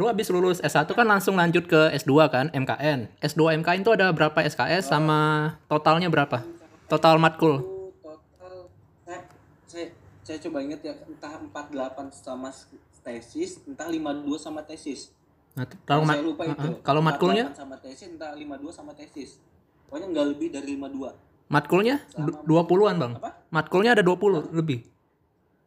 lu 0.00 0.08
habis 0.08 0.32
lulus 0.32 0.64
S1 0.64 0.88
kan 0.96 1.04
langsung 1.04 1.36
lanjut 1.36 1.68
ke 1.68 1.92
S2 1.92 2.32
kan, 2.32 2.48
MKN. 2.56 3.12
S2 3.20 3.60
MKN 3.60 3.84
itu 3.84 3.92
ada 3.92 4.08
berapa 4.16 4.40
SKS 4.40 4.88
sama 4.88 5.52
totalnya 5.68 6.08
berapa? 6.08 6.40
Total 6.88 7.20
matkul. 7.20 7.60
Total 8.00 8.64
saya, 9.04 9.28
saya 9.68 9.86
saya 10.24 10.40
coba 10.48 10.64
inget 10.64 10.80
ya 10.80 10.96
entah 11.04 11.36
48 11.36 12.16
sama 12.16 12.48
tesis, 13.04 13.60
entah 13.68 13.92
52 13.92 14.40
sama 14.40 14.64
tesis. 14.64 15.12
Nah, 15.52 15.68
kalau 15.84 16.08
mat 16.08 16.16
saya 16.16 16.24
lupa 16.24 16.42
itu. 16.48 16.56
uh-uh. 16.56 16.80
kalau 16.80 17.02
matkulnya 17.04 17.44
48 17.52 17.60
sama 17.60 17.76
tesis 17.76 18.08
entah 18.08 18.32
52 18.32 18.72
sama 18.72 18.92
tesis. 18.96 19.30
Pokoknya 19.84 20.06
nggak 20.16 20.26
lebih 20.32 20.48
dari 20.48 20.80
52. 20.80 21.12
matkulnya 21.52 22.00
du- 22.16 22.40
20-an, 22.48 22.96
Bang. 22.96 23.12
Apa? 23.20 23.30
Matkulnya 23.52 23.92
ada 23.92 24.00
20 24.00 24.48
lebih. 24.48 24.80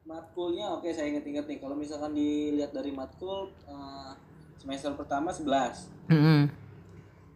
Matkulnya 0.03 0.75
oke 0.75 0.91
saya 0.91 1.07
inget-inget 1.11 1.47
nih. 1.47 1.59
Kalau 1.63 1.75
misalkan 1.79 2.11
dilihat 2.11 2.75
dari 2.75 2.91
matkul 2.91 3.51
eh, 3.67 4.11
semester 4.59 4.91
pertama 4.99 5.31
11. 5.31 6.11
Mm-mm. 6.11 6.41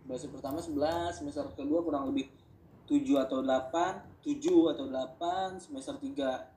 Semester 0.07 0.29
pertama 0.31 0.59
11, 0.63 1.19
semester 1.19 1.43
kedua 1.55 1.83
kurang 1.83 2.11
lebih 2.11 2.31
7 2.87 3.03
atau 3.27 3.43
8, 3.43 4.23
7 4.23 4.71
atau 4.71 4.85
8, 4.87 5.59
semester 5.59 5.95
3 5.99 6.47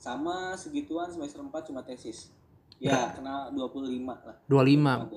sama 0.00 0.56
segituan, 0.56 1.12
semester 1.12 1.44
4 1.44 1.68
cuma 1.68 1.84
tesis. 1.84 2.32
Ya, 2.80 3.12
kena 3.12 3.52
25 3.52 3.92
lah. 4.08 4.36
25. 4.48 5.12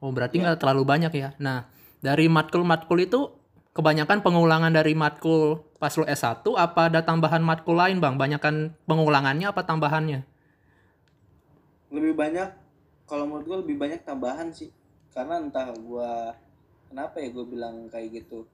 Oh, 0.00 0.12
berarti 0.12 0.36
nggak 0.40 0.60
terlalu 0.60 0.82
banyak 0.88 1.12
ya. 1.12 1.36
Nah, 1.36 1.68
dari 2.00 2.28
matkul-matkul 2.28 2.98
itu 3.04 3.35
kebanyakan 3.76 4.24
pengulangan 4.24 4.72
dari 4.72 4.96
matkul 4.96 5.60
pas 5.76 5.92
lu 5.92 6.08
S1 6.08 6.40
apa 6.56 6.88
ada 6.88 7.04
tambahan 7.04 7.44
matkul 7.44 7.76
lain, 7.76 8.00
Bang? 8.00 8.16
Banyakan 8.16 8.72
pengulangannya 8.88 9.52
apa 9.52 9.60
tambahannya? 9.68 10.24
Lebih 11.92 12.16
banyak 12.16 12.48
kalau 13.04 13.28
menurut 13.28 13.44
gue 13.44 13.58
lebih 13.68 13.76
banyak 13.76 14.00
tambahan 14.08 14.48
sih. 14.48 14.72
Karena 15.12 15.36
entah 15.36 15.68
gua 15.76 16.32
kenapa 16.88 17.20
ya 17.20 17.28
gue 17.28 17.44
bilang 17.44 17.92
kayak 17.92 18.24
gitu. 18.24 18.48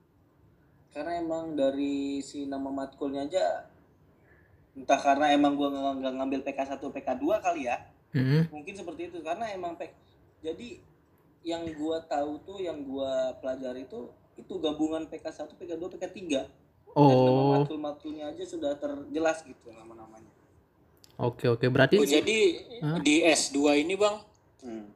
Karena 0.90 1.22
emang 1.22 1.54
dari 1.54 2.18
si 2.20 2.44
nama 2.50 2.68
matkulnya 2.68 3.30
aja 3.30 3.70
entah 4.72 4.96
karena 4.96 5.28
emang 5.36 5.52
gua 5.52 5.68
nggak 5.68 6.14
ngambil 6.16 6.40
PK1 6.48 6.80
PK2 6.80 7.24
kali 7.44 7.68
ya. 7.68 7.76
Mm-mm. 8.12 8.52
mungkin 8.52 8.76
seperti 8.76 9.08
itu 9.08 9.24
karena 9.24 9.48
emang 9.56 9.72
pek 9.80 9.96
jadi 10.44 10.76
yang 11.48 11.64
gua 11.80 11.96
tahu 12.04 12.36
tuh 12.44 12.60
yang 12.60 12.84
gua 12.84 13.32
pelajari 13.40 13.88
itu 13.88 14.12
itu 14.36 14.52
gabungan 14.58 15.04
PK1, 15.08 15.52
PK2, 15.56 15.82
PK3 15.98 16.18
dan 16.92 17.16
nama 17.16 17.40
Oh, 17.40 17.56
matkul-matkulnya 17.56 18.36
aja 18.36 18.44
sudah 18.44 18.76
terjelas 18.76 19.40
gitu 19.48 19.72
nama-namanya. 19.72 20.28
Oke 21.16 21.48
oke. 21.48 21.64
Berarti 21.72 21.96
Oh, 21.96 22.04
jadi 22.04 22.38
di 23.00 23.14
S2 23.24 23.80
ini 23.80 23.96
bang 23.96 24.16
hmm. 24.64 24.86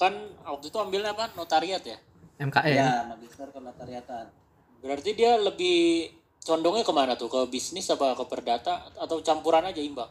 kan 0.00 0.14
waktu 0.48 0.72
itu 0.72 0.78
ambilnya 0.80 1.12
apa? 1.12 1.36
Notariat 1.36 1.84
ya? 1.84 1.98
MKN. 2.40 2.72
ya 2.72 2.90
magister 3.12 3.52
kenotariatan. 3.52 4.32
Berarti 4.80 5.10
dia 5.12 5.36
lebih 5.36 6.08
condongnya 6.40 6.84
ke 6.84 6.92
mana 6.96 7.12
tuh? 7.20 7.28
Ke 7.28 7.44
bisnis 7.52 7.92
apa 7.92 8.16
ke 8.16 8.24
perdata? 8.24 8.88
Atau 8.96 9.20
campuran 9.20 9.68
aja 9.68 9.84
imbang? 9.84 10.08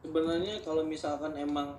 Sebenarnya 0.00 0.64
kalau 0.64 0.80
misalkan 0.80 1.36
emang 1.36 1.76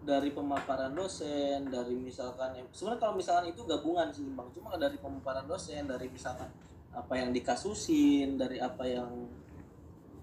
dari 0.00 0.30
pemaparan 0.30 0.90
dosen 0.90 1.68
dari 1.68 1.92
misalkan 1.92 2.56
sebenarnya 2.70 3.00
kalau 3.00 3.14
misalkan 3.14 3.46
itu 3.48 3.60
gabungan 3.62 4.08
sih 4.08 4.24
bang. 4.26 4.48
Cuma 4.50 4.72
dari 4.74 4.96
pemaparan 4.96 5.44
dosen 5.44 5.84
dari 5.84 6.08
misalkan 6.08 6.48
apa 6.90 7.14
yang 7.14 7.30
dikasusin 7.30 8.34
dari 8.34 8.58
apa 8.58 8.82
yang 8.82 9.28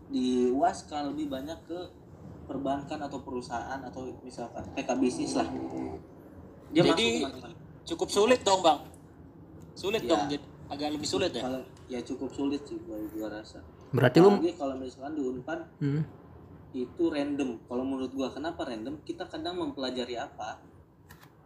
diwaskan 0.07 1.11
lebih 1.11 1.27
banyak 1.29 1.59
ke 1.63 1.79
perbankan 2.47 2.99
atau 3.01 3.19
perusahaan 3.19 3.79
atau 3.81 4.07
misalkan 4.21 4.63
PK 4.71 4.89
bisnis 4.95 5.35
lah 5.35 5.47
dia 6.69 6.83
Jadi- 6.83 7.23
masuk 7.23 7.51
cukup 7.85 8.09
sulit 8.09 8.39
dong 8.41 8.59
bang. 8.59 8.79
Sulit 9.71 10.03
Ya. 10.03 10.09
dong 10.09 10.23
jadi 10.27 10.43
agak 10.67 10.89
lebih 10.91 11.07
sulit 11.07 11.31
ya? 11.31 11.43
Kalau 11.43 11.61
ya 11.87 11.99
cukup 12.03 12.29
sulit 12.33 12.61
sih 12.63 12.75
gua 12.83 13.27
rasa. 13.29 13.63
Berarti 13.87 14.17
lu 14.19 14.35
kalau 14.51 14.75
misalkan 14.75 15.13
di 15.13 15.21
Unpad 15.23 15.59
Hmm. 15.79 16.03
Itu 16.75 17.03
random. 17.07 17.63
Kalau 17.63 17.83
menurut 17.87 18.11
gua 18.11 18.31
kenapa 18.33 18.67
random? 18.67 18.99
Kita 19.07 19.27
kadang 19.29 19.59
mempelajari 19.59 20.19
apa 20.19 20.59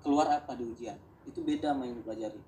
keluar 0.01 0.29
apa 0.33 0.57
di 0.57 0.65
ujian. 0.65 0.97
Itu 1.27 1.45
beda 1.45 1.73
sama 1.75 1.85
yang 1.85 2.01
dipelajari. 2.01 2.41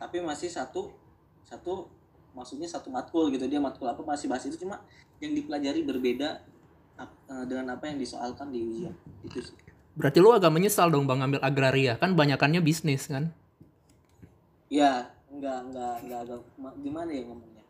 Tapi 0.00 0.16
masih 0.24 0.48
satu 0.48 0.96
satu 1.44 1.90
maksudnya 2.32 2.68
satu 2.70 2.88
matkul 2.88 3.28
gitu. 3.28 3.44
Dia 3.50 3.60
matkul 3.60 3.90
apa 3.90 4.00
masih 4.00 4.30
bahas 4.32 4.46
itu. 4.48 4.56
Cuma 4.64 4.80
yang 5.20 5.36
dipelajari 5.36 5.84
berbeda 5.84 6.40
eh, 7.00 7.44
dengan 7.44 7.76
apa 7.76 7.90
yang 7.92 8.00
disoalkan 8.00 8.48
di 8.48 8.64
ujian. 8.64 8.94
Itu 9.26 9.44
sih. 9.44 9.56
Berarti 9.92 10.22
lu 10.22 10.32
agak 10.32 10.54
menyesal 10.54 10.88
dong 10.88 11.04
Bang 11.04 11.20
ngambil 11.20 11.44
agraria. 11.44 12.00
Kan 12.00 12.16
banyakannya 12.16 12.64
bisnis 12.64 13.10
kan? 13.10 13.34
ya 14.70 15.02
nggak 15.26 15.74
nggak 15.74 15.94
nggak 16.06 16.20
agak 16.30 16.40
ma- 16.54 16.78
gimana 16.78 17.10
ya 17.10 17.26
ngomongnya? 17.26 17.64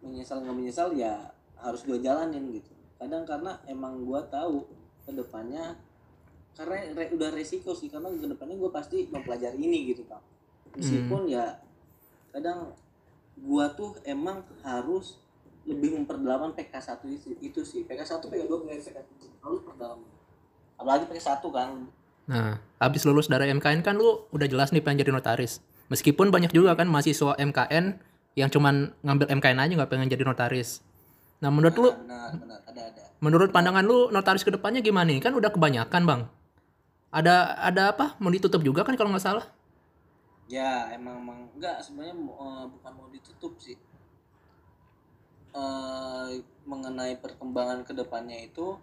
Menyesal 0.00 0.40
nggak 0.40 0.56
menyesal 0.56 0.88
ya 0.96 1.28
harus 1.60 1.84
gue 1.84 2.00
jalanin 2.00 2.48
gitu 2.56 2.79
kadang 3.00 3.24
karena 3.24 3.56
emang 3.64 4.04
gue 4.04 4.20
tahu 4.28 4.68
ke 5.08 5.10
depannya 5.16 5.72
karena 6.52 6.92
re- 6.92 7.10
udah 7.16 7.32
resiko 7.32 7.72
sih 7.72 7.88
karena 7.88 8.12
ke 8.12 8.28
depannya 8.28 8.60
gue 8.60 8.68
pasti 8.68 9.08
mempelajari 9.08 9.56
ini 9.56 9.96
gitu 9.96 10.04
pak. 10.04 10.20
Meskipun 10.76 11.24
ya 11.32 11.56
kadang 12.30 12.76
gue 13.40 13.66
tuh 13.74 13.96
emang 14.04 14.44
harus 14.60 15.16
lebih 15.64 15.96
memperdalam 15.96 16.52
PK1 16.52 17.00
itu, 17.08 17.28
itu 17.40 17.60
sih. 17.64 17.88
PK1 17.88 18.20
PK2 18.20 18.52
PK3 18.68 19.00
harus 19.40 19.60
perdalam 19.64 20.04
apalagi 20.76 21.04
PK1 21.08 21.44
kan. 21.48 21.70
Nah, 22.30 22.60
habis 22.78 23.02
lulus 23.08 23.26
dari 23.26 23.48
MKN 23.52 23.80
kan 23.80 23.96
lu 23.96 24.28
udah 24.32 24.46
jelas 24.46 24.70
nih 24.70 24.84
pengen 24.84 25.04
jadi 25.04 25.12
notaris. 25.12 25.64
Meskipun 25.90 26.30
banyak 26.30 26.54
juga 26.54 26.76
kan 26.78 26.86
mahasiswa 26.86 27.34
MKN 27.36 27.98
yang 28.38 28.48
cuman 28.48 28.94
ngambil 29.02 29.26
MKN 29.40 29.58
aja 29.58 29.72
nggak 29.74 29.90
pengen 29.90 30.08
jadi 30.08 30.22
notaris. 30.22 30.84
Nah, 31.40 31.48
menurut 31.48 31.76
lu, 31.80 31.88
benar 31.88 32.36
benar 32.36 32.60
ada 32.68 32.82
ada 32.92 33.02
menurut 33.20 33.48
pandangan 33.52 33.84
lu 33.84 34.12
notaris 34.12 34.44
ke 34.44 34.52
depannya 34.52 34.84
gimana 34.84 35.08
nih? 35.08 35.20
Kan 35.24 35.32
udah 35.36 35.48
kebanyakan 35.52 36.02
bang. 36.04 36.22
Ada 37.10 37.56
ada 37.58 37.82
apa? 37.96 38.16
Mau 38.20 38.28
ditutup 38.28 38.60
juga 38.60 38.84
kan 38.84 38.96
kalau 38.96 39.12
nggak 39.12 39.24
salah? 39.24 39.46
Ya 40.50 40.92
emang 40.92 41.24
emang 41.24 41.40
enggak 41.56 41.80
sebenarnya 41.84 42.16
eh, 42.16 42.64
bukan 42.68 42.92
mau 42.92 43.08
ditutup 43.08 43.56
sih. 43.56 43.76
Eh 45.50 46.28
mengenai 46.68 47.18
perkembangan 47.18 47.82
ke 47.82 47.92
depannya 47.96 48.46
itu 48.46 48.76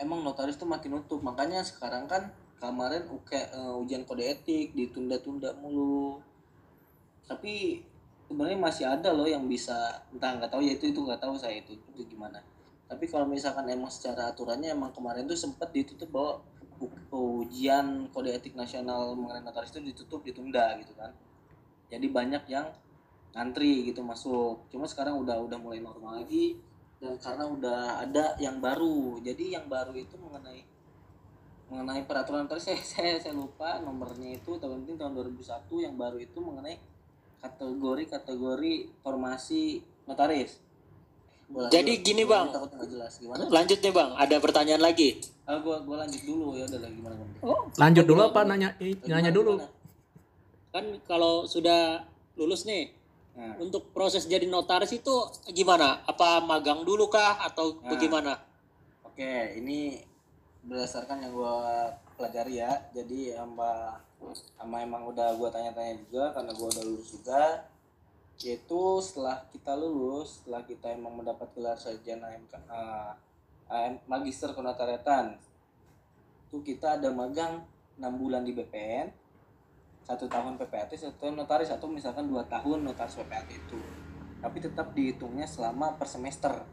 emang 0.00 0.24
notaris 0.24 0.56
tuh 0.56 0.64
makin 0.64 0.96
nutup 0.96 1.20
makanya 1.20 1.60
sekarang 1.60 2.08
kan 2.08 2.32
kemarin 2.56 3.04
uke, 3.12 3.36
eh, 3.36 3.80
ujian 3.80 4.08
kode 4.08 4.24
etik 4.24 4.72
ditunda-tunda 4.72 5.52
mulu 5.60 6.24
tapi 7.28 7.84
sebenarnya 8.30 8.62
masih 8.62 8.86
ada 8.86 9.10
loh 9.10 9.26
yang 9.26 9.42
bisa 9.50 10.06
entah 10.14 10.38
nggak 10.38 10.54
tahu 10.54 10.62
ya 10.62 10.78
itu 10.78 10.94
itu 10.94 11.02
nggak 11.02 11.18
tahu 11.18 11.34
saya 11.34 11.58
itu 11.58 11.74
itu 11.74 12.14
gimana. 12.14 12.38
Tapi 12.86 13.10
kalau 13.10 13.26
misalkan 13.26 13.66
emang 13.66 13.90
secara 13.90 14.30
aturannya 14.30 14.70
emang 14.70 14.94
kemarin 14.94 15.26
tuh 15.26 15.34
sempat 15.34 15.74
ditutup 15.74 16.06
bahwa 16.14 16.38
ujian 17.10 18.06
kode 18.14 18.30
etik 18.30 18.54
nasional 18.54 19.18
mengenai 19.18 19.42
notaris 19.42 19.74
itu 19.74 19.82
ditutup 19.82 20.22
ditunda 20.22 20.78
gitu 20.78 20.94
kan. 20.94 21.10
Jadi 21.90 22.06
banyak 22.06 22.46
yang 22.46 22.70
ngantri 23.34 23.90
gitu 23.90 24.06
masuk. 24.06 24.62
Cuma 24.70 24.86
sekarang 24.86 25.18
udah 25.18 25.42
udah 25.42 25.58
mulai 25.58 25.82
normal 25.82 26.22
lagi 26.22 26.54
dan 27.02 27.18
karena 27.18 27.50
udah 27.50 28.06
ada 28.06 28.38
yang 28.38 28.62
baru. 28.62 29.18
Jadi 29.26 29.58
yang 29.58 29.66
baru 29.66 29.90
itu 29.98 30.14
mengenai 30.14 30.62
mengenai 31.66 32.06
peraturan 32.06 32.46
notaris 32.46 32.62
saya, 32.70 32.78
saya 32.78 33.18
saya 33.18 33.34
lupa 33.34 33.82
nomornya 33.82 34.38
itu 34.38 34.54
tahun 34.54 34.86
ini 34.86 34.94
tahun 34.94 35.18
2001 35.18 35.66
yang 35.82 35.98
baru 35.98 36.22
itu 36.22 36.38
mengenai 36.38 36.78
kategori-kategori 37.40 38.74
formasi 39.00 39.62
notaris 40.04 40.60
Gua 41.50 41.66
lanjut. 41.66 41.74
Jadi 41.74 41.92
gini, 41.98 42.22
Gua 42.22 42.30
Bang. 42.36 42.46
takut 42.54 42.70
nggak 42.70 42.88
jelas 42.88 43.12
gimana 43.16 43.42
lanjut 43.44 43.78
nih 43.80 43.90
bang 43.90 44.10
ada 44.14 44.36
pertanyaan 44.38 44.78
lagi 44.80 45.08
ah 45.44 45.58
gua 45.58 45.82
gua 45.82 45.96
lanjut 46.02 46.22
dulu 46.22 46.54
ya 46.54 46.64
udah 46.64 46.80
lagi 46.80 46.94
gimana 46.94 47.14
gimana 47.16 47.38
Lanjut 47.72 48.04
dulu 48.04 48.20
apa 48.22 48.40
nanya 48.44 48.68
eh, 48.76 48.94
Gimana, 48.94 49.10
nanya 49.12 49.30
dulu? 49.30 49.52
gimana? 49.56 49.68
kan 50.70 50.84
kalau 51.04 51.44
sudah 51.44 52.06
lulus 52.34 52.64
nih 52.64 52.94
Nah. 53.30 53.54
untuk 53.56 53.94
proses 53.94 54.26
jadi 54.26 54.42
notaris 54.44 54.90
itu 54.90 55.14
gimana 55.48 56.02
apa 56.02 56.38
magang 56.40 56.82
dulu 56.82 57.06
kah 57.06 57.38
atau 57.40 57.78
Nah. 57.78 57.88
bagaimana 57.88 58.32
Oke, 59.06 59.22
ini 59.54 60.02
berdasarkan 60.62 61.20
yang 61.20 61.32
gua 61.32 61.88
pelajari 62.14 62.58
ya. 62.58 62.72
Jadi 62.90 63.30
sama 63.30 63.96
sama 64.56 64.84
emang 64.84 65.08
udah 65.08 65.34
gua 65.36 65.48
tanya-tanya 65.48 66.00
juga 66.06 66.32
karena 66.36 66.52
gua 66.54 66.68
udah 66.70 66.84
lulus 66.84 67.08
juga. 67.16 67.66
Yaitu 68.40 68.80
setelah 69.04 69.44
kita 69.52 69.76
lulus, 69.76 70.40
setelah 70.40 70.64
kita 70.64 70.96
emang 70.96 71.12
mendapat 71.20 71.48
gelar 71.52 71.76
sarjana 71.76 72.32
MK, 72.40 72.52
eh, 72.56 73.12
AM 73.68 73.94
magister 74.08 74.50
kenotariatan, 74.56 75.36
itu 76.48 76.58
kita 76.64 76.96
ada 76.96 77.12
magang 77.12 77.60
6 78.00 78.16
bulan 78.16 78.40
di 78.40 78.56
BPN, 78.56 79.12
satu 80.08 80.24
tahun 80.24 80.56
PPAT, 80.56 80.96
satu 80.96 81.28
notaris 81.36 81.68
atau 81.68 81.84
misalkan 81.86 82.32
dua 82.32 82.48
tahun 82.48 82.80
notaris 82.80 83.20
PPAT 83.20 83.46
itu. 83.52 83.80
Tapi 84.40 84.56
tetap 84.56 84.96
dihitungnya 84.96 85.44
selama 85.44 86.00
per 86.00 86.08
semester 86.08 86.64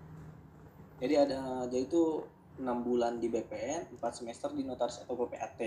jadi 0.97 1.29
ada 1.29 1.69
jadi 1.69 1.85
itu 1.85 2.25
enam 2.57 2.81
bulan 2.81 3.21
di 3.21 3.29
BPN 3.29 3.93
empat 3.97 4.17
semester 4.17 4.49
di 4.49 4.65
notaris 4.65 4.97
atau 5.05 5.13
PPAT 5.13 5.61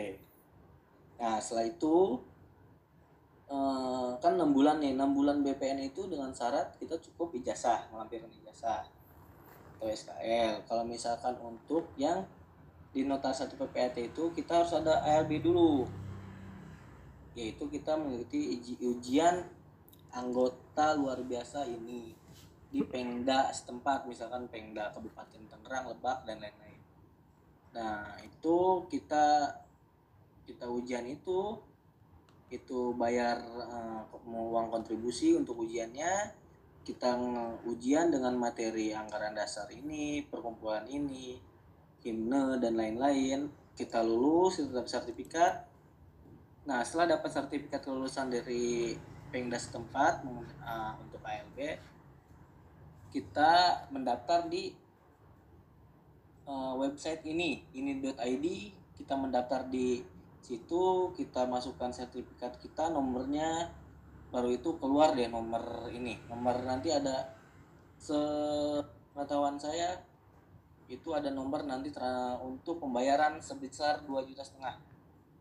nah 1.20 1.37
setelah 1.37 1.69
itu 1.69 2.17
eh, 3.52 4.11
kan 4.19 4.32
enam 4.40 4.56
bulan 4.56 4.81
nih 4.81 4.96
enam 4.96 5.12
bulan 5.12 5.44
BPN 5.44 5.84
itu 5.84 6.08
dengan 6.08 6.32
syarat 6.32 6.75
kita 6.81 6.96
cukup 6.96 7.37
ijazah 7.37 7.93
melampirkan 7.93 8.32
ijazah 8.40 8.88
atau 9.76 9.87
SKL 9.88 10.64
kalau 10.64 10.84
misalkan 10.88 11.37
untuk 11.44 11.93
yang 12.00 12.25
di 12.90 13.06
nota 13.06 13.31
1 13.31 13.55
PPAT 13.55 13.96
itu 14.02 14.34
kita 14.34 14.64
harus 14.64 14.72
ada 14.75 15.05
ALB 15.06 15.44
dulu 15.44 15.87
yaitu 17.38 17.70
kita 17.70 17.94
mengikuti 17.94 18.58
uji- 18.58 18.81
ujian 18.82 19.46
anggota 20.11 20.99
luar 20.99 21.23
biasa 21.23 21.62
ini 21.70 22.12
di 22.70 22.82
Pengda 22.87 23.50
setempat 23.50 24.06
misalkan 24.06 24.46
Pengda 24.46 24.94
Kabupaten 24.94 25.43
Tangerang, 25.50 25.90
Lebak 25.90 26.23
dan 26.23 26.38
lain-lain. 26.38 26.81
Nah, 27.75 28.14
itu 28.23 28.87
kita 28.87 29.58
kita 30.50 30.67
ujian 30.67 31.06
itu 31.06 31.55
itu 32.50 32.91
bayar 32.99 33.38
eh, 33.38 34.02
uang 34.26 34.75
kontribusi 34.75 35.38
untuk 35.38 35.62
ujiannya 35.62 36.41
kita 36.81 37.14
ujian 37.69 38.11
dengan 38.11 38.35
materi 38.35 38.91
anggaran 38.91 39.37
dasar 39.37 39.70
ini 39.70 40.26
perkumpulan 40.26 40.88
ini 40.91 41.38
himne 42.00 42.56
dan 42.58 42.75
lain-lain. 42.76 43.52
Kita 43.76 44.00
lulus 44.05 44.61
kita 44.61 44.81
dapat 44.81 44.91
sertifikat. 44.91 45.52
Nah 46.69 46.85
setelah 46.85 47.17
dapat 47.17 47.31
sertifikat 47.32 47.81
kelulusan 47.85 48.32
dari 48.32 48.97
Pengda 49.31 49.62
setempat 49.62 50.26
meng- 50.26 50.43
eh, 50.43 50.93
untuk 50.99 51.23
ALB 51.23 51.79
kita 53.14 53.87
mendaftar 53.94 54.50
di 54.50 54.75
eh, 56.50 56.73
website 56.75 57.23
ini 57.31 57.62
ini.id 57.70 58.47
kita 58.99 59.14
mendaftar 59.14 59.70
di 59.70 60.02
situ 60.40 61.12
kita 61.14 61.44
masukkan 61.46 61.92
sertifikat 61.92 62.56
kita 62.58 62.88
nomornya 62.88 63.70
baru 64.31 64.54
itu 64.54 64.78
keluar 64.78 65.12
deh 65.14 65.26
nomor 65.26 65.90
ini. 65.90 66.16
Nomor 66.31 66.62
nanti 66.62 66.94
ada 66.94 67.34
sepengetahuan 68.00 69.60
saya 69.60 70.00
itu 70.90 71.14
ada 71.14 71.31
nomor 71.31 71.62
nanti 71.62 71.94
untuk 72.42 72.82
pembayaran 72.82 73.38
sebesar 73.38 74.02
dua 74.02 74.26
juta 74.26 74.42
setengah 74.42 74.75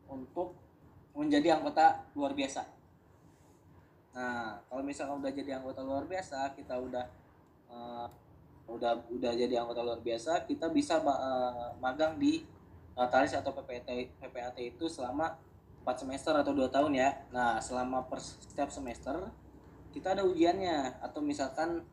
untuk 0.09 0.53
menjadi 1.17 1.57
anggota 1.57 2.05
luar 2.13 2.37
biasa. 2.37 2.61
Nah 4.13 4.61
kalau 4.69 4.83
misalkan 4.85 5.21
udah 5.21 5.31
jadi 5.33 5.57
anggota 5.57 5.81
luar 5.81 6.05
biasa 6.05 6.53
kita 6.53 6.77
udah 6.77 7.05
eh, 7.69 8.07
udah 8.69 8.91
udah 9.09 9.31
jadi 9.33 9.65
anggota 9.65 9.81
luar 9.81 10.01
biasa 10.05 10.45
kita 10.45 10.69
bisa 10.69 11.01
eh, 11.01 11.69
magang 11.81 12.21
di 12.21 12.45
notaris 12.99 13.31
atau 13.31 13.55
PPAT 13.55 13.87
PPAT 14.19 14.59
itu 14.59 14.91
selama 14.91 15.39
4 15.87 16.03
semester 16.03 16.35
atau 16.35 16.51
dua 16.51 16.67
tahun 16.67 16.99
ya. 16.99 17.09
Nah 17.31 17.63
selama 17.63 18.03
per 18.11 18.19
setiap 18.19 18.67
semester 18.67 19.15
kita 19.95 20.19
ada 20.19 20.27
ujiannya. 20.27 20.99
Atau 20.99 21.23
misalkan 21.23 21.87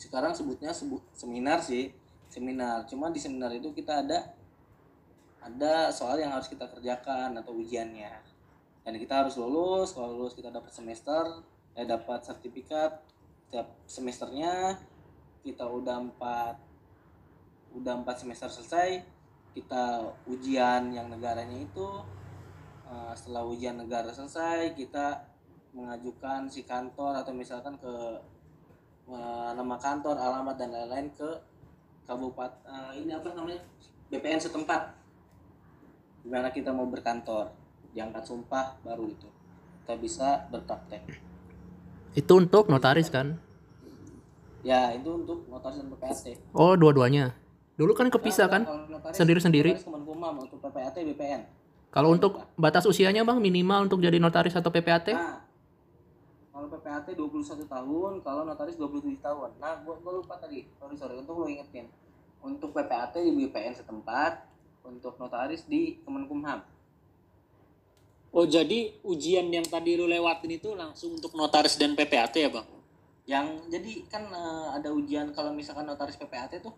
sekarang 0.00 0.32
sebutnya 0.32 0.72
sebut 0.72 1.04
seminar 1.12 1.60
sih 1.60 1.92
seminar. 2.32 2.88
Cuma 2.88 3.12
di 3.12 3.20
seminar 3.20 3.52
itu 3.52 3.68
kita 3.76 4.00
ada 4.00 4.32
ada 5.44 5.92
soal 5.92 6.16
yang 6.16 6.32
harus 6.32 6.48
kita 6.48 6.64
kerjakan 6.72 7.36
atau 7.36 7.52
ujiannya. 7.60 8.24
Dan 8.80 8.96
kita 8.96 9.20
harus 9.20 9.36
lulus 9.36 9.92
kalau 9.92 10.16
lulus 10.24 10.32
kita 10.32 10.48
dapat 10.48 10.72
semester 10.72 11.44
eh 11.74 11.84
dapat 11.84 12.22
sertifikat 12.22 13.02
setiap 13.50 13.66
semesternya 13.86 14.78
kita 15.42 15.66
udah 15.66 16.06
empat 16.06 16.56
udah 17.74 18.02
empat 18.02 18.22
semester 18.22 18.46
selesai 18.46 19.02
kita 19.54 20.02
ujian 20.26 20.90
yang 20.90 21.06
negaranya 21.06 21.54
itu 21.54 21.88
eh, 22.90 23.12
setelah 23.14 23.46
ujian 23.46 23.78
negara 23.78 24.10
selesai 24.10 24.74
kita 24.74 25.22
mengajukan 25.74 26.50
si 26.50 26.66
kantor 26.66 27.22
atau 27.22 27.30
misalkan 27.30 27.78
ke 27.78 27.94
eh, 29.08 29.50
nama 29.54 29.78
kantor 29.78 30.18
alamat 30.18 30.58
dan 30.58 30.74
lain-lain 30.74 31.08
ke 31.14 31.30
kabupaten 32.04 32.92
ini 32.98 33.14
apa 33.16 33.32
namanya? 33.32 33.62
BPN 34.12 34.42
setempat. 34.42 34.92
Di 36.20 36.28
mana 36.28 36.52
kita 36.52 36.70
mau 36.70 36.84
berkantor. 36.84 37.48
Diangkat 37.96 38.28
sumpah 38.28 38.76
baru 38.84 39.08
itu. 39.08 39.28
Kita 39.82 39.94
bisa 39.96 40.28
berpraktek. 40.52 41.02
Itu 42.12 42.38
untuk 42.38 42.68
notaris 42.68 43.08
kan? 43.08 43.40
ya 44.64 44.96
itu 44.96 45.12
untuk 45.12 45.44
notaris 45.52 45.76
dan 45.76 45.92
PPAT 45.92 46.40
Oh, 46.56 46.72
dua-duanya. 46.72 47.36
Dulu 47.74 47.92
kan 47.94 48.06
kepisah 48.06 48.46
kan? 48.46 48.62
Sendiri-sendiri? 49.10 49.74
notaris 49.74 49.86
Kemenkumham 49.86 50.34
untuk 50.46 50.58
PPAT 50.62 50.96
BPN 51.02 51.42
Kalau 51.90 52.14
untuk 52.14 52.42
batas 52.54 52.86
usianya 52.86 53.22
Bang 53.26 53.38
minimal 53.38 53.86
untuk 53.90 54.02
jadi 54.02 54.18
notaris 54.18 54.54
atau 54.54 54.70
PPAT? 54.70 55.14
Nah, 55.14 55.42
kalau 56.54 56.70
PPAT 56.70 57.18
21 57.18 57.66
tahun, 57.66 58.12
kalau 58.22 58.42
notaris 58.46 58.78
27 58.78 59.18
tahun. 59.18 59.50
Nah, 59.58 59.82
gua, 59.82 59.98
gua 60.02 60.22
lupa 60.22 60.38
tadi. 60.38 60.66
Sorry, 60.78 60.94
sorry. 60.94 61.18
Untuk 61.18 61.34
lu 61.38 61.46
ingetin. 61.50 61.90
Untuk 62.42 62.70
PPAT 62.74 63.18
di 63.22 63.30
BPN 63.46 63.74
setempat, 63.74 64.46
untuk 64.84 65.16
notaris 65.16 65.64
di 65.64 65.98
Kemenkumham. 66.04 66.60
Oh 68.34 68.42
jadi 68.50 68.90
ujian 69.06 69.46
yang 69.46 69.62
tadi 69.62 69.94
lu 69.94 70.10
lewatin 70.10 70.58
itu 70.58 70.74
langsung 70.74 71.14
untuk 71.14 71.38
notaris 71.38 71.78
dan 71.78 71.94
PPAT 71.94 72.34
ya 72.34 72.50
bang? 72.50 72.66
Yang 73.30 73.46
jadi 73.70 73.92
kan 74.10 74.26
eh, 74.26 74.66
ada 74.74 74.90
ujian 74.90 75.30
kalau 75.30 75.54
misalkan 75.54 75.86
notaris 75.86 76.18
PPAT 76.18 76.58
tuh 76.58 76.74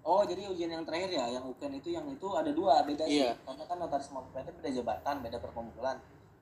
Oh, 0.00 0.24
jadi 0.24 0.48
ujian 0.48 0.72
yang 0.72 0.84
terakhir 0.88 1.12
ya, 1.12 1.28
yang 1.28 1.44
UKN 1.44 1.76
itu 1.76 1.92
yang 1.92 2.08
itu 2.08 2.24
ada 2.32 2.48
dua, 2.50 2.80
beda 2.88 3.04
sih. 3.04 3.20
Iya. 3.20 3.36
Karena 3.44 3.64
kan 3.68 3.76
notaris 3.76 4.08
sama 4.08 4.24
PPAT 4.24 4.48
beda 4.56 4.70
jabatan, 4.72 5.14
beda 5.20 5.38
perkumpulan. 5.38 6.00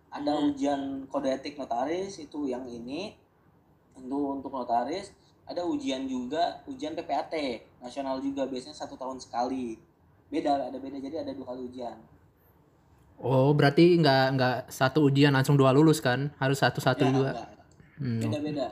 Ada 0.08 0.32
Hmm. 0.32 0.54
ujian 0.54 0.80
kode 1.10 1.28
etik 1.28 1.58
notaris 1.58 2.16
itu 2.16 2.46
yang 2.46 2.64
ini 2.64 3.18
untuk 3.92 4.40
untuk 4.40 4.52
notaris. 4.54 5.10
Ada 5.44 5.64
ujian 5.64 6.06
juga 6.06 6.62
ujian 6.64 6.94
PPAT 6.94 7.34
nasional 7.80 8.22
juga 8.22 8.46
biasanya 8.46 8.76
satu 8.76 8.94
tahun 8.94 9.18
sekali. 9.18 9.74
Beda, 10.28 10.70
ada 10.70 10.78
beda 10.78 10.96
jadi 10.96 11.26
ada 11.26 11.32
dua 11.34 11.50
kali 11.50 11.66
ujian. 11.66 11.98
Oh, 13.18 13.50
berarti 13.50 13.98
nggak 13.98 14.26
nggak 14.38 14.56
satu 14.70 15.10
ujian 15.10 15.34
langsung 15.34 15.58
dua 15.58 15.74
lulus 15.74 15.98
kan? 15.98 16.30
Harus 16.38 16.62
satu-satu 16.62 17.02
Ya, 17.02 17.10
juga. 17.10 17.30
enggak. 17.34 17.48
Hmm. 17.98 18.20
Beda-beda. 18.22 18.66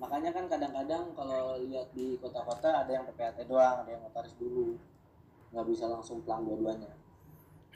Makanya 0.00 0.32
kan 0.32 0.48
kadang-kadang 0.48 1.12
kalau 1.12 1.60
lihat 1.60 1.92
di 1.92 2.16
kota-kota 2.16 2.72
ada 2.72 2.88
yang 2.88 3.04
PPAT 3.04 3.44
doang, 3.44 3.84
ada 3.84 3.90
yang 3.92 4.00
notaris 4.00 4.32
dulu. 4.40 4.80
Nggak 5.52 5.66
bisa 5.68 5.84
langsung 5.92 6.24
pelang 6.24 6.48
dua-duanya. 6.48 6.88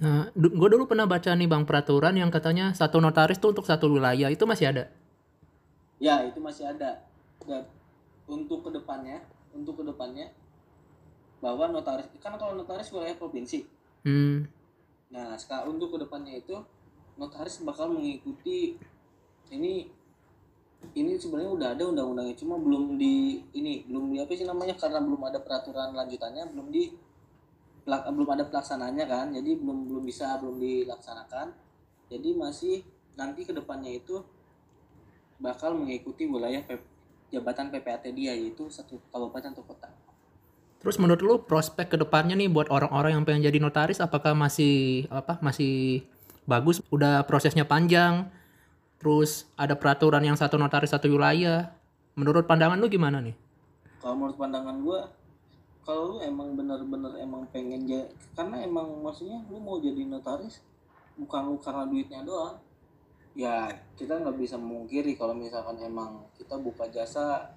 Nah, 0.01 0.27
gue 0.35 0.69
dulu 0.73 0.91
pernah 0.91 1.07
baca 1.07 1.31
nih 1.37 1.47
bang 1.47 1.63
peraturan 1.69 2.19
yang 2.19 2.33
katanya 2.33 2.75
satu 2.75 2.99
notaris 2.99 3.39
tuh 3.39 3.55
untuk 3.55 3.69
satu 3.69 3.93
wilayah 3.93 4.33
itu 4.33 4.43
masih 4.49 4.73
ada. 4.73 4.85
Ya, 6.01 6.25
itu 6.27 6.41
masih 6.41 6.67
ada. 6.67 7.05
Dan 7.45 7.69
untuk 8.27 8.67
ke 8.67 8.71
depannya, 8.73 9.23
untuk 9.53 9.79
ke 9.79 9.85
depannya 9.87 10.33
bahwa 11.45 11.69
notaris 11.71 12.09
kan 12.19 12.41
kalau 12.41 12.57
notaris 12.57 12.89
wilayah 12.89 13.15
provinsi. 13.21 13.69
Hmm. 14.03 14.49
Nah, 15.13 15.37
sekarang 15.37 15.77
untuk 15.77 15.95
ke 15.95 15.99
depannya 16.03 16.41
itu 16.41 16.57
notaris 17.21 17.61
bakal 17.63 17.93
mengikuti 17.93 18.75
ini 19.53 19.93
ini 20.93 21.17
sebenarnya 21.17 21.53
udah 21.57 21.69
ada 21.73 21.85
undang-undangnya 21.89 22.37
cuma 22.37 22.61
belum 22.61 23.01
di 23.01 23.41
ini 23.57 23.89
belum 23.89 24.13
di 24.13 24.19
apa 24.21 24.33
sih 24.37 24.45
namanya 24.45 24.77
karena 24.77 25.01
belum 25.01 25.23
ada 25.25 25.41
peraturan 25.41 25.97
lanjutannya 25.97 26.45
belum 26.53 26.69
di 26.69 26.93
pelak- 27.89 28.09
belum 28.13 28.29
ada 28.29 28.45
pelaksanaannya 28.45 29.05
kan 29.09 29.27
jadi 29.33 29.51
belum 29.57 29.89
belum 29.89 30.05
bisa 30.05 30.37
belum 30.41 30.57
dilaksanakan 30.61 31.53
jadi 32.13 32.29
masih 32.37 32.85
nanti 33.17 33.49
ke 33.49 33.53
depannya 33.57 33.97
itu 33.97 34.21
bakal 35.41 35.75
mengikuti 35.75 36.29
wilayah 36.29 36.63
P- 36.63 36.87
jabatan 37.33 37.73
PPAT 37.73 38.13
dia 38.15 38.37
yaitu 38.37 38.69
satu 38.71 39.01
kabupaten 39.11 39.53
atau 39.57 39.65
kota 39.67 39.91
Terus 40.85 41.01
menurut 41.01 41.21
lu 41.25 41.35
prospek 41.41 41.89
ke 41.89 41.97
depannya 41.97 42.37
nih 42.37 42.53
buat 42.53 42.69
orang-orang 42.69 43.17
yang 43.17 43.25
pengen 43.25 43.49
jadi 43.49 43.57
notaris 43.57 44.05
apakah 44.05 44.37
masih 44.37 45.09
apa 45.09 45.41
masih 45.41 46.05
bagus? 46.45 46.85
Udah 46.93 47.25
prosesnya 47.25 47.65
panjang. 47.65 48.29
Terus 49.05 49.45
ada 49.53 49.77
peraturan 49.77 50.25
yang 50.25 50.41
satu 50.41 50.57
notaris 50.57 50.97
satu 50.97 51.13
wilayah. 51.13 51.77
Menurut 52.17 52.49
pandangan 52.49 52.81
lu 52.81 52.89
gimana 52.89 53.21
nih? 53.21 53.37
kalau 54.05 54.21
menurut 54.21 54.37
pandangan 54.37 54.77
gua 54.85 55.09
kalau 55.81 56.13
lu 56.13 56.17
emang 56.21 56.53
bener-bener 56.53 57.17
emang 57.25 57.49
pengen 57.49 57.89
jadi 57.89 58.05
karena 58.37 58.61
emang 58.61 59.01
maksudnya 59.01 59.41
lu 59.49 59.57
mau 59.57 59.81
jadi 59.81 60.05
notaris 60.05 60.61
bukan 61.17 61.49
lu 61.49 61.57
karena 61.57 61.89
duitnya 61.89 62.21
doang 62.21 62.61
ya 63.33 63.73
kita 63.97 64.21
nggak 64.21 64.37
bisa 64.37 64.61
memungkiri 64.61 65.17
kalau 65.17 65.33
misalkan 65.33 65.81
emang 65.81 66.21
kita 66.37 66.61
buka 66.61 66.85
jasa 66.93 67.49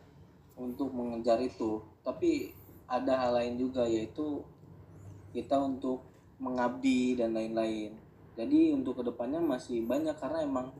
untuk 0.55 0.87
mengejar 0.95 1.35
itu 1.43 1.83
tapi 1.99 2.55
ada 2.87 3.27
hal 3.27 3.35
lain 3.35 3.59
juga 3.59 3.83
yaitu 3.83 4.39
kita 5.35 5.59
untuk 5.59 5.99
mengabdi 6.39 7.19
dan 7.19 7.35
lain-lain 7.35 7.91
jadi 8.39 8.71
untuk 8.71 9.03
ke 9.03 9.11
depannya 9.11 9.43
masih 9.43 9.83
banyak 9.83 10.15
karena 10.15 10.47
emang 10.47 10.71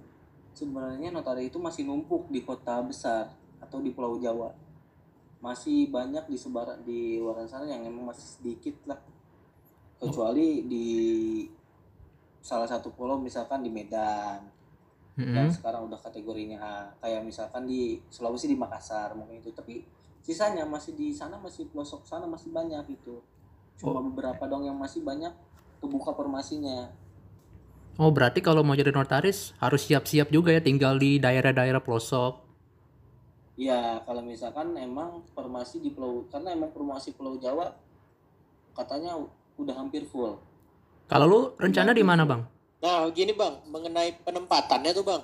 sebenarnya 0.58 1.14
notaris 1.14 1.54
itu 1.54 1.62
masih 1.62 1.86
numpuk 1.86 2.34
di 2.34 2.42
kota 2.42 2.82
besar 2.82 3.30
atau 3.62 3.78
di 3.78 3.94
Pulau 3.94 4.18
Jawa. 4.18 4.50
Masih 5.38 5.94
banyak 5.94 6.26
di 6.26 6.38
sebaran 6.38 6.82
di 6.82 7.22
luar 7.22 7.46
sana 7.46 7.70
yang 7.70 7.86
emang 7.86 8.10
masih 8.10 8.26
sedikit 8.26 8.74
lah. 8.90 8.98
Kecuali 10.02 10.66
di 10.66 10.88
salah 12.42 12.66
satu 12.66 12.90
pulau 12.90 13.22
misalkan 13.22 13.62
di 13.62 13.70
Medan. 13.70 14.58
Mm-mm. 15.18 15.34
dan 15.34 15.50
sekarang 15.50 15.90
udah 15.90 15.98
kategorinya 15.98 16.58
A. 16.62 16.74
Kayak 17.02 17.26
misalkan 17.26 17.66
di 17.66 17.98
Sulawesi 18.06 18.46
di 18.46 18.58
Makassar 18.58 19.18
mungkin 19.18 19.42
itu. 19.42 19.50
Tapi 19.50 19.82
sisanya 20.22 20.62
masih 20.70 20.94
di 20.94 21.10
sana 21.10 21.42
masih 21.42 21.66
pelosok 21.74 22.06
sana 22.06 22.30
masih 22.30 22.54
banyak 22.54 22.86
itu. 22.94 23.18
Cuma 23.82 23.98
beberapa 24.02 24.46
dong 24.46 24.70
yang 24.70 24.78
masih 24.78 25.02
banyak 25.02 25.34
kebuka 25.82 26.14
formasinya 26.14 26.94
Oh 27.98 28.14
berarti 28.14 28.46
kalau 28.46 28.62
mau 28.62 28.78
jadi 28.78 28.94
notaris 28.94 29.58
harus 29.58 29.82
siap-siap 29.84 30.30
juga 30.30 30.54
ya 30.54 30.62
tinggal 30.62 30.96
di 30.96 31.18
daerah-daerah 31.18 31.82
pelosok. 31.82 32.46
ya 33.58 33.98
kalau 34.06 34.22
misalkan 34.22 34.78
emang 34.78 35.26
formasi 35.34 35.82
di 35.82 35.90
pulau 35.90 36.30
karena 36.30 36.54
emang 36.54 36.70
formasi 36.70 37.18
Pulau 37.18 37.42
Jawa 37.42 37.74
katanya 38.78 39.18
udah 39.58 39.74
hampir 39.74 40.06
full 40.06 40.38
Kalau 41.10 41.26
lu 41.26 41.40
rencana 41.58 41.90
di 41.90 42.06
mana 42.06 42.22
bang? 42.22 42.46
Nah, 42.78 43.10
gini 43.10 43.34
Bang, 43.34 43.66
mengenai 43.66 44.14
penempatannya 44.22 44.94
tuh 44.94 45.02
Bang. 45.02 45.24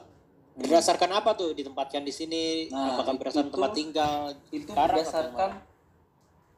Berdasarkan 0.58 1.14
apa 1.14 1.38
tuh 1.38 1.54
ditempatkan 1.54 2.02
di 2.02 2.10
sini? 2.10 2.66
Nah, 2.74 2.98
Apakah 2.98 3.14
berdasarkan 3.22 3.46
itu- 3.46 3.54
tempat 3.54 3.72
tinggal? 3.78 4.20
itu 4.50 4.72
berdasarkan 4.74 5.52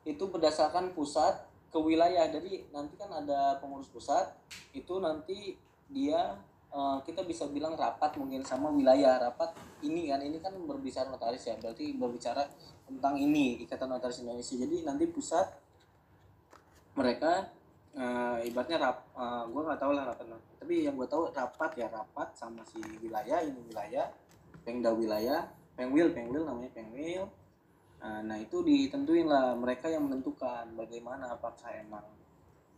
itu 0.06 0.24
berdasarkan 0.24 0.86
pusat 0.96 1.36
ke 1.68 1.80
wilayah 1.82 2.30
jadi 2.30 2.72
nanti 2.72 2.96
kan 2.96 3.12
ada 3.12 3.60
pengurus 3.60 3.92
pusat 3.92 4.32
itu 4.72 4.96
nanti 5.02 5.60
dia 5.90 6.38
eh, 6.74 6.98
kita 7.06 7.22
bisa 7.26 7.46
bilang 7.50 7.74
rapat 7.78 8.18
mungkin 8.18 8.42
sama 8.46 8.72
wilayah 8.74 9.22
rapat 9.30 9.54
ini 9.86 10.10
kan 10.10 10.22
ini 10.22 10.38
kan 10.42 10.54
berbicara 10.66 11.10
notaris 11.10 11.46
ya 11.46 11.56
berarti 11.62 11.94
berbicara 11.96 12.46
tentang 12.86 13.16
ini 13.18 13.62
ikatan 13.66 13.90
notaris 13.90 14.22
Indonesia. 14.22 14.56
Jadi 14.58 14.86
nanti 14.86 15.06
pusat 15.10 15.48
mereka 16.98 17.50
eh, 17.96 18.48
ibaratnya 18.50 18.78
rap 18.82 18.98
gue 19.50 19.62
nggak 19.62 19.80
tahu 19.80 19.92
lah 19.96 20.04
rapat 20.12 20.26
tapi 20.60 20.82
yang 20.82 20.98
gue 20.98 21.08
tahu 21.08 21.30
rapat 21.30 21.72
ya 21.78 21.88
rapat 21.94 22.34
sama 22.34 22.66
si 22.66 22.82
wilayah 23.00 23.40
ini 23.46 23.62
wilayah 23.70 24.10
pengda 24.66 24.90
wilayah 24.92 25.46
pengwil 25.76 26.10
pengwil 26.16 26.44
namanya 26.48 26.72
pengwil. 26.74 27.30
Nah, 28.02 28.22
nah 28.22 28.38
itu 28.38 28.62
ditentuin 28.62 29.28
lah 29.28 29.54
mereka 29.58 29.90
yang 29.90 30.08
menentukan 30.08 30.74
bagaimana 30.74 31.36
apakah 31.36 31.70
emang 31.74 32.04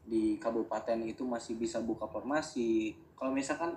di 0.08 0.40
kabupaten 0.40 1.04
itu 1.04 1.28
masih 1.28 1.60
bisa 1.60 1.84
buka 1.84 2.08
formasi. 2.08 2.96
Kalau 3.20 3.36
misalkan 3.36 3.76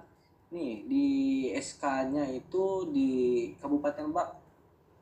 nih 0.51 0.87
di 0.87 1.07
SK-nya 1.55 2.27
itu 2.31 2.91
di 2.91 3.11
Kabupaten 3.63 4.11
Lebak 4.11 4.29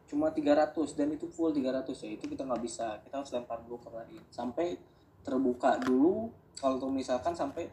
cuma 0.08 0.32
300 0.32 0.72
dan 0.96 1.08
itu 1.12 1.28
full 1.28 1.52
300 1.52 1.84
ya 1.88 2.10
itu 2.16 2.24
kita 2.28 2.44
nggak 2.44 2.62
bisa 2.64 2.96
kita 3.04 3.20
harus 3.20 3.32
lempar 3.32 3.60
dulu 3.64 3.76
ke 3.80 3.88
lain 3.92 4.24
sampai 4.32 4.76
terbuka 5.20 5.76
dulu 5.84 6.32
kalau 6.56 6.88
misalkan 6.88 7.36
sampai 7.36 7.68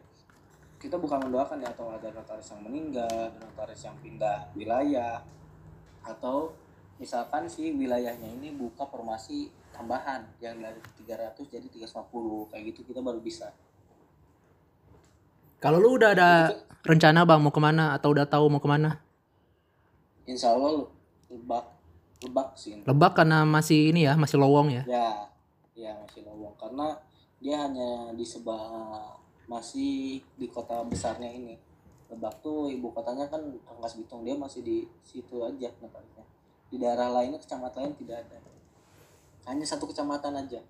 kita 0.80 1.00
bukan 1.00 1.24
mendoakan 1.28 1.64
ya 1.64 1.72
atau 1.72 1.96
ada 1.96 2.12
notaris 2.12 2.52
yang 2.52 2.62
meninggal 2.68 3.32
notaris 3.40 3.88
yang 3.88 3.96
pindah 4.04 4.52
wilayah 4.52 5.24
atau 6.04 6.52
misalkan 7.00 7.48
si 7.48 7.72
wilayahnya 7.72 8.28
ini 8.28 8.52
buka 8.56 8.84
formasi 8.88 9.48
tambahan 9.76 10.24
yang 10.40 10.56
dari 10.64 10.80
300 11.04 11.36
jadi 11.52 11.68
350 11.68 12.50
kayak 12.56 12.64
gitu 12.72 12.80
kita 12.88 13.04
baru 13.04 13.20
bisa. 13.20 13.52
Kalau 15.60 15.78
lu 15.84 16.00
udah 16.00 16.16
ada 16.16 16.56
rencana 16.88 17.28
bang 17.28 17.42
mau 17.44 17.52
ke 17.52 17.60
mana? 17.60 17.92
Atau 17.92 18.16
udah 18.16 18.24
tahu 18.24 18.48
mau 18.48 18.64
ke 18.64 18.70
mana? 18.72 19.04
insya 20.26 20.58
Allah 20.58 20.90
lebak 21.30 21.66
lebak 22.26 22.58
sih 22.58 22.82
Lebak 22.82 23.14
karena 23.14 23.46
masih 23.46 23.94
ini 23.94 24.10
ya 24.10 24.18
masih 24.18 24.42
lowong 24.42 24.74
ya. 24.74 24.84
ya 24.90 25.30
ya 25.78 25.92
masih 26.02 26.26
lowong. 26.26 26.58
Karena 26.58 26.98
dia 27.38 27.62
hanya 27.62 28.10
di 28.18 28.26
sebelah 28.26 29.14
masih 29.46 30.24
di 30.34 30.48
kota 30.50 30.82
besarnya 30.82 31.30
ini. 31.30 31.60
Lebak 32.10 32.42
tuh 32.42 32.74
ibu 32.74 32.90
kotanya 32.90 33.30
kan 33.30 33.42
Rangkas 33.70 33.98
Bitung 34.02 34.26
dia 34.26 34.34
masih 34.34 34.66
di 34.66 34.90
situ 35.06 35.46
aja 35.46 35.70
tempatnya. 35.78 36.26
Di 36.74 36.82
daerah 36.82 37.14
lainnya 37.14 37.38
kecamatan 37.38 37.94
lain 37.94 37.96
tidak 38.02 38.26
ada 38.26 38.55
hanya 39.46 39.66
satu 39.66 39.86
kecamatan 39.90 40.36
aja 40.38 40.62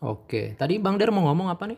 Oke. 0.00 0.56
Tadi 0.56 0.80
bang 0.80 0.96
Der 0.96 1.12
mau 1.12 1.28
ngomong 1.28 1.52
apa 1.52 1.68
nih? 1.68 1.76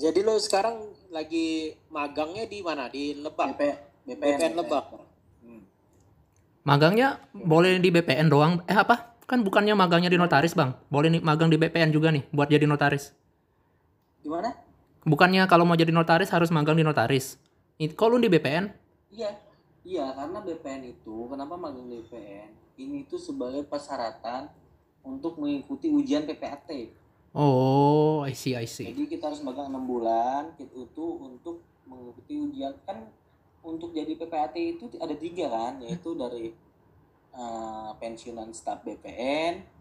Jadi 0.00 0.24
lo 0.24 0.40
sekarang 0.40 0.80
lagi 1.12 1.76
magangnya 1.92 2.48
di 2.48 2.64
mana? 2.64 2.88
Di 2.88 3.12
Lebak. 3.12 3.52
BP, 3.52 3.60
BPN, 4.08 4.16
BPN 4.40 4.52
Lebak. 4.56 4.84
Hmm. 5.44 5.60
Magangnya 6.64 7.20
boleh 7.36 7.76
di 7.76 7.92
BPN 7.92 8.32
doang? 8.32 8.64
Eh 8.64 8.72
apa? 8.72 9.12
Kan 9.28 9.44
bukannya 9.44 9.76
magangnya 9.76 10.08
di 10.08 10.16
notaris 10.16 10.56
bang? 10.56 10.72
Boleh 10.88 11.12
nih 11.12 11.20
magang 11.20 11.52
di 11.52 11.60
BPN 11.60 11.92
juga 11.92 12.08
nih 12.08 12.24
buat 12.32 12.48
jadi 12.48 12.64
notaris? 12.64 13.12
di 14.20 14.28
mana 14.28 14.52
Bukannya 15.04 15.48
kalau 15.48 15.64
mau 15.64 15.76
jadi 15.76 15.92
notaris 15.92 16.28
harus 16.32 16.48
magang 16.48 16.76
di 16.76 16.84
notaris? 16.84 17.36
It- 17.76 17.92
Kok 17.92 18.08
lu 18.08 18.24
di 18.24 18.28
BPN? 18.32 18.72
Iya, 19.12 19.36
iya 19.84 20.16
karena 20.16 20.40
BPN 20.40 20.96
itu 20.96 21.28
kenapa 21.28 21.60
magang 21.60 21.88
di 21.88 22.00
BPN? 22.00 22.48
Ini 22.80 23.04
tuh 23.04 23.20
sebagai 23.20 23.68
persyaratan 23.68 24.48
untuk 25.04 25.40
mengikuti 25.40 25.88
ujian 25.88 26.28
PPAT. 26.28 26.96
Oh, 27.30 28.26
I 28.26 28.34
see, 28.34 28.58
I 28.58 28.66
see. 28.66 28.90
Jadi 28.90 29.06
kita 29.06 29.30
harus 29.30 29.40
magang 29.46 29.70
enam 29.70 29.86
bulan 29.86 30.50
itu 30.58 31.06
untuk 31.22 31.62
mengikuti 31.86 32.34
ujian 32.38 32.74
kan 32.82 33.06
untuk 33.62 33.94
jadi 33.94 34.16
PPAT 34.16 34.56
itu 34.56 34.84
ada 34.98 35.14
tiga 35.14 35.46
kan, 35.46 35.78
yaitu 35.84 36.16
dari 36.16 36.50
eh, 37.34 37.90
pensiunan 38.00 38.50
staf 38.50 38.82
BPN 38.82 39.80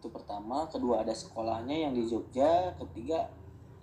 itu 0.00 0.08
pertama, 0.08 0.64
kedua 0.72 1.04
ada 1.04 1.12
sekolahnya 1.12 1.76
yang 1.84 1.92
di 1.92 2.08
Jogja, 2.08 2.72
ketiga 2.80 3.28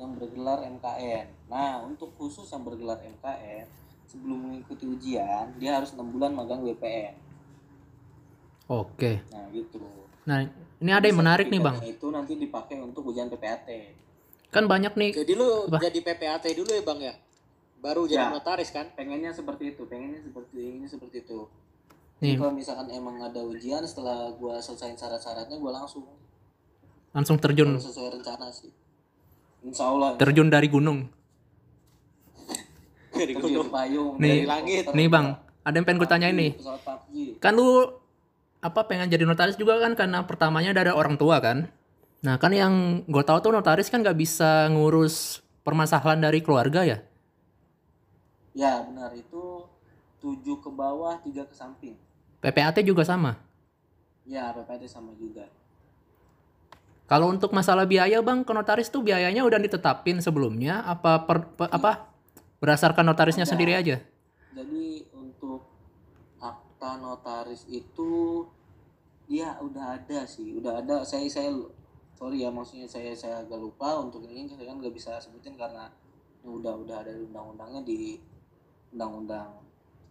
yang 0.01 0.17
bergelar 0.17 0.65
MKN. 0.65 1.29
Nah 1.45 1.85
untuk 1.85 2.09
khusus 2.17 2.49
yang 2.49 2.65
bergelar 2.65 2.97
MKN 3.05 3.69
sebelum 4.09 4.49
mengikuti 4.49 4.89
ujian 4.89 5.53
dia 5.61 5.77
harus 5.77 5.93
enam 5.93 6.09
bulan 6.09 6.33
magang 6.33 6.65
BPN. 6.65 7.13
Oke. 8.65 9.21
Nah 9.29 9.45
gitu. 9.53 9.77
Nah, 10.27 10.43
ini 10.77 10.91
ada 10.91 11.07
yang 11.07 11.17
menarik 11.17 11.47
nih 11.47 11.57
bang. 11.57 11.75
Itu 11.81 12.11
nanti 12.11 12.35
dipakai 12.35 12.75
untuk 12.77 13.07
ujian 13.07 13.31
PPAT. 13.31 13.95
Kan 14.51 14.67
banyak 14.67 14.91
nih. 14.93 15.11
Jadi 15.15 15.33
lo 15.33 15.65
Apa? 15.65 15.79
jadi 15.81 15.99
PPAT 16.03 16.43
dulu 16.53 16.69
ya 16.69 16.83
Bang 16.83 16.99
ya? 16.99 17.15
Baru 17.79 18.03
jadi 18.03 18.27
Ya. 18.27 18.35
notaris 18.35 18.69
kan? 18.69 18.91
Pengennya 18.91 19.31
seperti 19.31 19.71
itu, 19.71 19.87
pengennya 19.87 20.19
seperti 20.19 20.57
ini 20.59 20.83
seperti 20.83 21.23
itu. 21.23 21.47
Nih, 22.17 22.33
Kalau 22.35 22.49
misalkan 22.49 22.89
emang 22.89 23.21
ada 23.21 23.39
ujian 23.39 23.85
setelah 23.85 24.33
gua 24.33 24.57
selesaiin 24.57 24.97
syarat-syaratnya 24.97 25.55
gua 25.57 25.79
langsung 25.79 26.03
langsung 27.13 27.37
terjun 27.37 27.71
kalau 27.71 27.81
sesuai 27.81 28.09
rencana 28.19 28.49
sih. 28.51 28.69
Insya 29.63 29.85
Allah. 29.85 30.17
terjun 30.17 30.49
dari 30.49 30.67
gunung. 30.67 31.07
Dari 33.09 33.33
Terjun 33.33 33.65
gunung. 33.65 33.69
payung 33.69 34.13
Nih, 34.21 34.43
dari 34.43 34.45
langit. 34.45 34.83
Nih 34.93 35.07
bang, 35.09 35.25
ada 35.63 35.73
yang 35.73 35.85
pengen 35.85 35.97
gue 35.97 36.09
tanya 36.09 36.27
ini. 36.29 36.53
Kan 37.41 37.57
lu 37.57 37.89
apa 38.61 38.89
pengen 38.89 39.07
jadi 39.07 39.23
notaris 39.23 39.55
juga 39.55 39.77
kan 39.77 39.93
karena 39.93 40.25
pertamanya 40.25 40.73
dari 40.73 40.89
orang 40.89 41.15
tua 41.15 41.37
kan. 41.37 41.69
Nah 42.25 42.35
kan 42.41 42.49
yang 42.49 43.05
gue 43.05 43.23
tahu 43.23 43.37
tuh 43.39 43.51
notaris 43.53 43.87
kan 43.93 44.01
nggak 44.01 44.17
bisa 44.17 44.65
ngurus 44.73 45.45
permasalahan 45.61 46.17
dari 46.17 46.41
keluarga 46.41 46.81
ya. 46.81 46.97
Ya 48.57 48.81
benar 48.81 49.13
itu 49.13 49.69
tujuh 50.17 50.57
ke 50.57 50.69
bawah 50.73 51.21
tiga 51.21 51.45
ke 51.45 51.53
samping. 51.53 51.93
PPAT 52.41 52.81
juga 52.81 53.05
sama. 53.05 53.37
Ya 54.25 54.49
PPAT 54.49 54.89
sama 54.89 55.13
juga. 55.13 55.45
Kalau 57.07 57.31
untuk 57.31 57.55
masalah 57.55 57.87
biaya 57.87 58.19
bang, 58.19 58.43
ke 58.43 58.51
notaris 58.51 58.91
tuh 58.91 58.99
biayanya 58.99 59.47
udah 59.47 59.55
ditetapin 59.63 60.19
sebelumnya 60.19 60.83
apa 60.83 61.23
per, 61.23 61.37
pe- 61.55 61.71
apa 61.71 62.11
berdasarkan 62.59 63.07
notarisnya 63.07 63.47
Ada. 63.47 63.51
sendiri 63.55 63.73
aja? 63.79 64.03
Jadi 64.51 65.07
akta 66.77 67.01
notaris 67.01 67.65
itu 67.65 68.45
ya 69.25 69.57
udah 69.65 69.97
ada 69.97 70.29
sih, 70.29 70.61
udah 70.61 70.77
ada. 70.85 71.01
Saya 71.01 71.25
saya 71.25 71.49
sorry 72.13 72.45
ya 72.45 72.53
maksudnya 72.53 72.85
saya 72.85 73.17
saya 73.17 73.41
agak 73.41 73.57
lupa 73.57 73.97
untuk 73.97 74.21
ini 74.29 74.45
saya 74.45 74.69
kan 74.69 74.77
nggak 74.77 74.93
bisa 74.93 75.17
sebutin 75.17 75.57
karena 75.57 75.89
udah 76.45 76.77
udah 76.77 77.01
ada 77.01 77.17
undang-undangnya 77.17 77.81
di 77.81 78.21
undang-undang 78.93 79.57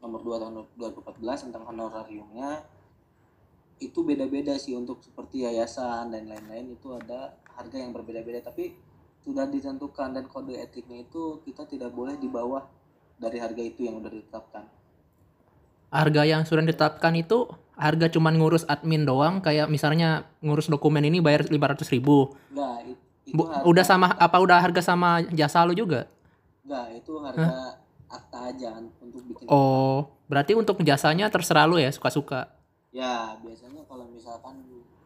nomor 0.03 0.21
2 0.27 0.43
tahun 0.43 0.55
2014 0.75 1.47
tentang 1.49 1.65
honorariumnya 1.71 2.67
itu 3.79 4.03
beda-beda 4.03 4.59
sih 4.59 4.75
untuk 4.75 5.01
seperti 5.07 5.47
yayasan 5.47 6.11
dan 6.11 6.27
lain-lain 6.27 6.75
itu 6.75 6.93
ada 6.99 7.39
harga 7.57 7.79
yang 7.79 7.95
berbeda-beda 7.95 8.43
tapi 8.43 8.75
sudah 9.23 9.47
ditentukan 9.49 10.19
dan 10.19 10.27
kode 10.27 10.59
etiknya 10.59 11.07
itu 11.07 11.41
kita 11.47 11.63
tidak 11.65 11.95
boleh 11.95 12.19
di 12.19 12.27
bawah 12.27 12.67
dari 13.17 13.39
harga 13.41 13.63
itu 13.63 13.87
yang 13.87 14.03
udah 14.03 14.13
ditetapkan. 14.13 14.86
Harga 15.91 16.23
yang 16.27 16.43
sudah 16.43 16.63
ditetapkan 16.67 17.15
itu 17.15 17.47
harga 17.77 18.09
cuman 18.09 18.41
ngurus 18.41 18.65
admin 18.67 19.05
doang 19.05 19.45
kayak 19.45 19.69
misalnya 19.69 20.25
ngurus 20.41 20.73
dokumen 20.73 21.05
ini 21.05 21.21
bayar 21.21 21.47
500 21.47 21.93
ribu. 21.93 22.33
Enggak, 22.51 22.77
it- 22.89 23.03
itu 23.27 23.43
harga, 23.43 23.65
udah 23.69 23.85
sama 23.85 24.07
apa 24.17 24.37
udah 24.41 24.59
harga 24.59 24.83
sama 24.83 25.21
jasa 25.31 25.63
lu 25.69 25.77
juga? 25.77 26.09
Enggak, 26.65 26.87
itu 26.99 27.13
harga 27.21 27.79
akta 28.07 28.39
aja 28.55 28.71
untuk 28.81 29.23
bikin. 29.29 29.47
Oh, 29.47 30.09
berarti 30.27 30.57
untuk 30.57 30.81
jasanya 30.83 31.29
terserah 31.29 31.69
lu 31.69 31.77
ya, 31.79 31.91
suka-suka. 31.93 32.49
Ya, 32.95 33.37
biasanya 33.45 33.85
kalau 33.85 34.09
misalkan 34.09 34.63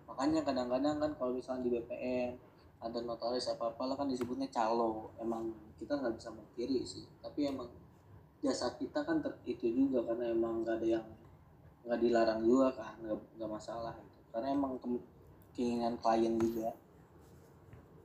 makanya 0.07 0.41
kadang-kadang 0.47 0.97
kan 1.01 1.11
kalau 1.19 1.33
misalnya 1.35 1.67
di 1.67 1.71
BPN 1.75 2.39
ada 2.81 2.99
notaris 3.05 3.51
apa 3.51 3.75
apalah 3.75 3.99
kan 3.99 4.07
disebutnya 4.09 4.47
calo. 4.49 5.11
Emang 5.19 5.53
kita 5.77 5.99
nggak 5.99 6.15
bisa 6.17 6.31
mengkiri 6.31 6.81
sih, 6.87 7.05
tapi 7.19 7.51
emang 7.51 7.67
jasa 8.41 8.73
kita 8.75 9.05
kan 9.05 9.21
ter, 9.21 9.33
itu 9.45 9.69
juga 9.69 10.05
karena 10.09 10.33
emang 10.33 10.65
nggak 10.65 10.81
ada 10.81 10.87
yang 10.99 11.07
nggak 11.85 11.99
dilarang 11.99 12.41
juga 12.41 12.69
kan 12.73 12.95
nggak 12.99 13.17
nggak 13.37 13.51
masalah 13.51 13.93
gitu. 13.97 14.21
karena 14.31 14.49
emang 14.51 14.73
ke- 14.77 15.07
keinginan 15.53 15.95
klien 15.97 16.35
juga 16.37 16.73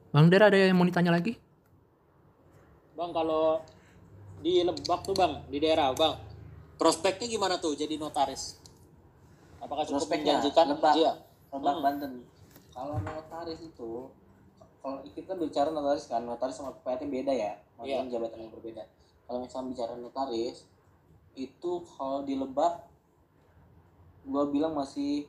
Bang 0.10 0.32
Der 0.32 0.48
ada 0.48 0.56
yang 0.56 0.80
mau 0.80 0.88
ditanya 0.88 1.12
lagi? 1.12 1.36
Bang 2.96 3.12
kalau 3.12 3.60
di 4.40 4.64
Lebak 4.64 5.04
tuh 5.04 5.12
bang, 5.12 5.44
di 5.52 5.60
daerah 5.60 5.92
bang, 5.92 6.16
prospeknya 6.80 7.28
gimana 7.28 7.60
tuh 7.60 7.76
jadi 7.76 8.00
notaris? 8.00 8.56
Apakah 9.60 9.84
cukup 9.84 10.08
Prospeknya, 10.08 10.40
menjanjikan? 10.40 10.66
Lebak. 10.72 10.94
Iya. 10.96 11.14
Lebak 11.52 11.74
Hmm. 11.74 11.84
Banten 11.84 12.12
kalau 12.72 12.96
notaris 13.00 13.60
itu 13.60 13.92
kalau 14.80 15.00
kita 15.04 15.32
bicara 15.34 15.72
notaris 15.72 16.06
kan 16.06 16.24
notaris 16.24 16.56
sama 16.56 16.72
PPAT 16.78 17.04
beda 17.06 17.32
ya 17.32 17.52
maksudnya 17.76 18.04
Iya. 18.06 18.12
jabatan 18.12 18.40
yang 18.40 18.52
berbeda 18.52 18.84
kalau 19.26 19.44
misalnya 19.44 19.68
bicara 19.74 19.94
notaris 19.98 20.66
itu 21.36 21.72
kalau 21.98 22.24
di 22.24 22.38
Lebak 22.38 22.88
gua 24.26 24.50
bilang 24.50 24.74
masih 24.74 25.28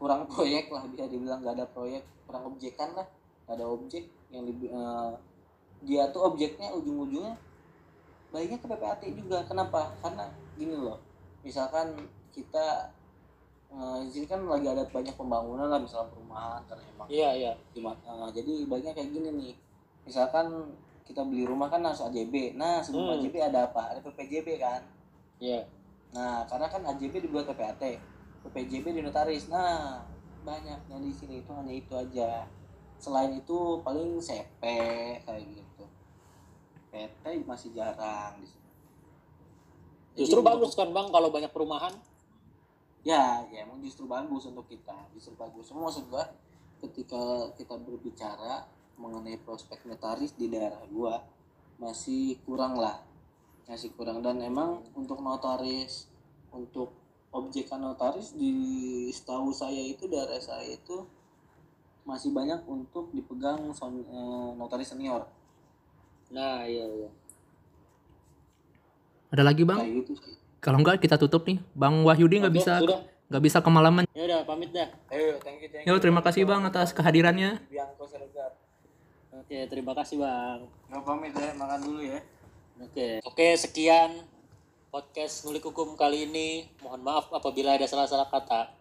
kurang 0.00 0.26
proyek 0.32 0.72
lah 0.72 0.84
bisa 0.88 1.08
dibilang 1.08 1.40
nggak 1.42 1.56
ada 1.60 1.66
proyek 1.68 2.04
kurang 2.28 2.52
objekan 2.54 2.94
lah. 2.96 3.06
Nggak 3.44 3.56
ada 3.58 3.66
objek 3.66 4.04
yang 4.30 4.48
di, 4.48 4.70
eh, 4.70 5.12
dia 5.82 6.08
tuh 6.14 6.30
objeknya 6.30 6.72
ujung-ujungnya 6.72 7.34
baiknya 8.32 8.56
ke 8.62 8.66
PPAT 8.70 9.02
juga. 9.12 9.44
Kenapa? 9.44 9.92
Karena 10.00 10.30
gini 10.56 10.76
loh 10.78 11.12
misalkan 11.42 11.98
kita 12.30 12.88
di 14.04 14.10
sini 14.12 14.26
kan 14.28 14.44
lagi 14.44 14.68
ada 14.68 14.84
banyak 14.84 15.16
pembangunan 15.16 15.64
lah 15.72 15.80
misalnya 15.80 16.12
perumahan 16.12 16.60
karena 16.68 16.84
emang 16.92 17.06
Iya 17.08 17.30
iya. 17.32 17.52
eh, 17.72 18.28
jadi 18.36 18.52
baiknya 18.68 18.92
kayak 18.92 19.10
gini 19.10 19.28
nih. 19.32 19.54
Misalkan 20.04 20.76
kita 21.02 21.22
beli 21.22 21.42
rumah 21.42 21.66
kan 21.66 21.80
harus 21.80 22.00
AJB 22.00 22.54
nah 22.54 22.78
sebelum 22.78 23.08
Hmm. 23.08 23.14
AJB 23.18 23.36
ada 23.42 23.66
apa? 23.66 23.90
Ada 23.90 24.00
PPJB 24.00 24.48
kan? 24.56 24.82
Iya. 25.38 25.66
nah 26.12 26.44
karena 26.44 26.68
kan 26.68 26.82
AJB 26.86 27.24
dibuat 27.24 27.46
PPAT 27.46 27.98
PPJB 28.42 28.92
di 28.92 29.00
notaris. 29.00 29.46
Nah 29.46 30.02
banyaknya 30.42 30.98
di 30.98 31.08
sini 31.08 31.40
itu 31.40 31.50
hanya 31.50 31.70
itu 31.70 31.92
aja. 31.92 32.44
Selain 32.96 33.32
itu 33.32 33.54
paling 33.80 34.18
CP 34.18 34.62
kayak 35.20 35.42
gitu. 35.48 35.84
PT 36.88 37.24
masih 37.42 37.72
jarang 37.72 38.36
di 38.36 38.46
sini. 38.46 38.70
Jadi 40.12 40.18
Justru 40.20 40.38
untuk- 40.38 40.50
bagus 40.52 40.72
kan 40.72 40.88
bang 40.88 41.08
kalau 41.08 41.28
banyak 41.28 41.48
perumahan. 41.48 41.94
ya 43.02 43.42
ya 43.48 43.66
emang 43.66 43.80
justru 43.80 44.06
bagus 44.06 44.44
untuk 44.44 44.68
kita. 44.68 44.94
Justru 45.10 45.34
bagus. 45.34 45.66
Semua 45.66 45.88
maksud 45.88 46.06
gua 46.06 46.22
ketika 46.78 47.18
kita 47.52 47.74
berbicara 47.76 48.68
mengenai 48.96 49.40
prospek 49.40 49.84
notaris 49.84 50.32
di 50.34 50.48
daerah 50.48 50.82
gua 50.88 51.22
masih 51.76 52.38
kurang 52.46 52.78
lah 52.78 53.02
masih 53.66 53.90
kurang 53.94 54.20
dan 54.20 54.38
emang 54.42 54.82
untuk 54.92 55.18
notaris 55.18 56.10
untuk 56.52 56.92
objekan 57.32 57.80
notaris 57.80 58.36
di 58.36 58.52
setahu 59.08 59.48
saya 59.50 59.80
itu 59.80 60.04
daerah 60.06 60.36
saya 60.38 60.76
itu 60.76 61.06
masih 62.02 62.34
banyak 62.34 62.60
untuk 62.66 63.08
dipegang 63.14 63.70
son- 63.72 64.04
eh, 64.04 64.50
notaris 64.58 64.90
senior 64.90 65.24
Nah 66.32 66.64
iya 66.64 66.88
iya. 66.88 67.10
Ada 69.28 69.44
lagi 69.44 69.68
bang? 69.68 69.80
kayak 69.84 69.94
gitu 70.04 70.12
sih 70.16 70.34
Kalau 70.64 70.80
enggak 70.80 71.02
kita 71.04 71.20
tutup 71.20 71.44
nih. 71.44 71.60
Bang 71.76 72.00
Wahyudi 72.06 72.40
nggak 72.40 72.54
bisa 72.56 72.80
Sudah. 72.80 73.04
nggak 73.28 73.42
bisa 73.44 73.58
kemalaman. 73.60 74.04
Ya 74.16 74.24
udah 74.24 74.40
pamit 74.48 74.72
dah. 74.72 74.88
ayo 75.12 75.36
thank 75.44 75.60
you 75.60 75.68
thank 75.68 75.84
Yo 75.84 75.92
terima 76.00 76.24
kasih 76.24 76.48
bang 76.48 76.64
atas 76.64 76.96
kehadirannya. 76.96 77.60
Bianco 77.68 78.08
Oke 79.32 79.64
terima 79.64 79.96
kasih 79.96 80.20
bang. 80.20 80.60
nggak 80.92 81.02
pamit 81.08 81.32
ya 81.32 81.50
makan 81.56 81.80
dulu 81.80 82.00
ya 82.04 82.20
Oke. 82.82 83.22
Oke 83.22 83.54
sekian 83.54 84.10
podcast 84.90 85.46
nulik 85.46 85.62
hukum 85.62 85.94
kali 85.94 86.26
ini. 86.26 86.66
Mohon 86.82 87.00
maaf 87.06 87.30
apabila 87.30 87.78
ada 87.78 87.86
salah-salah 87.86 88.26
kata. 88.26 88.74